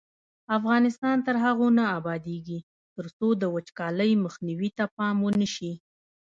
افغانستان 0.57 1.17
تر 1.27 1.35
هغو 1.45 1.67
نه 1.77 1.83
ابادیږي، 1.97 2.59
ترڅو 2.95 3.27
د 3.41 3.43
وچکالۍ 3.55 4.11
مخنیوي 4.25 4.69
ته 4.77 4.85
پام 4.97 5.15
ونشي. 5.21 5.73